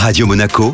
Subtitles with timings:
[0.00, 0.72] Radio Monaco,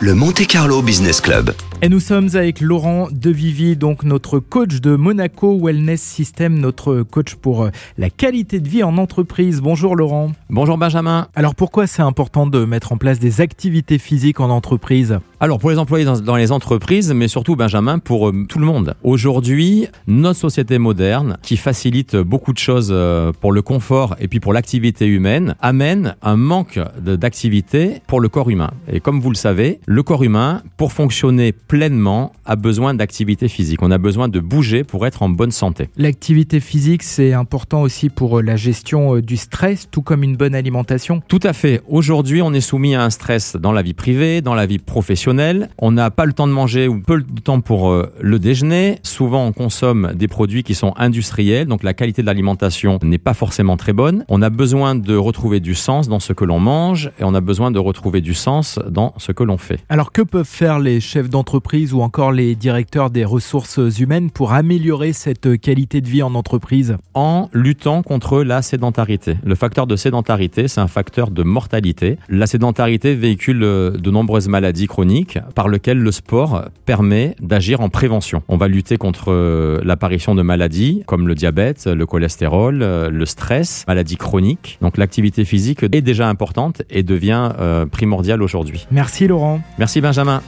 [0.00, 1.54] le Monte Carlo Business Club.
[1.82, 7.34] Et nous sommes avec Laurent Devivi, donc notre coach de Monaco Wellness System, notre coach
[7.34, 9.60] pour euh, la qualité de vie en entreprise.
[9.60, 10.32] Bonjour Laurent.
[10.48, 11.28] Bonjour Benjamin.
[11.34, 15.18] Alors pourquoi c'est important de mettre en place des activités physiques en entreprise?
[15.38, 18.64] Alors pour les employés dans, dans les entreprises, mais surtout Benjamin pour euh, tout le
[18.64, 18.94] monde.
[19.04, 24.40] Aujourd'hui, notre société moderne, qui facilite beaucoup de choses euh, pour le confort et puis
[24.40, 28.70] pour l'activité humaine, amène un manque d'activité pour le corps humain.
[28.90, 33.82] Et comme vous le savez, le corps humain, pour fonctionner pleinement, a besoin d'activité physique.
[33.82, 35.88] On a besoin de bouger pour être en bonne santé.
[35.96, 40.36] L'activité physique, c'est important aussi pour euh, la gestion euh, du stress, tout comme une
[40.36, 41.22] bonne alimentation.
[41.28, 41.82] Tout à fait.
[41.88, 45.70] Aujourd'hui, on est soumis à un stress dans la vie privée, dans la vie professionnelle.
[45.78, 48.98] On n'a pas le temps de manger ou peu de temps pour euh, le déjeuner.
[49.02, 53.34] Souvent, on consomme des produits qui sont industriels, donc la qualité de l'alimentation n'est pas
[53.34, 54.24] forcément très bonne.
[54.28, 57.40] On a besoin de retrouver du sens dans ce que l'on mange et on a
[57.40, 59.80] besoin de retrouver du sens dans ce que l'on fait.
[59.88, 61.55] Alors que peuvent faire les chefs d'entreprise
[61.92, 66.96] ou encore les directeurs des ressources humaines pour améliorer cette qualité de vie en entreprise
[67.14, 69.36] en luttant contre la sédentarité.
[69.44, 72.18] Le facteur de sédentarité, c'est un facteur de mortalité.
[72.28, 77.88] La sédentarité véhicule euh, de nombreuses maladies chroniques par lesquelles le sport permet d'agir en
[77.88, 78.42] prévention.
[78.48, 83.26] On va lutter contre euh, l'apparition de maladies comme le diabète, le cholestérol, euh, le
[83.26, 84.78] stress, maladies chroniques.
[84.80, 87.50] Donc l'activité physique est déjà importante et devient
[87.90, 88.86] primordiale aujourd'hui.
[88.90, 89.60] Merci Laurent.
[89.78, 90.42] Merci Benjamin.